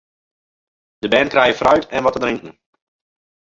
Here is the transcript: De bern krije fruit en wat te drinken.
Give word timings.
De 1.03 1.07
bern 1.13 1.29
krije 1.33 1.53
fruit 1.59 1.85
en 1.87 2.03
wat 2.03 2.13
te 2.13 2.19
drinken. 2.19 2.53